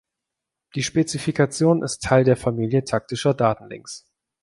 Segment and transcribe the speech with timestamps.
[0.73, 4.07] Die Spezifikation ist Teil der Familie taktischer Datenlinks.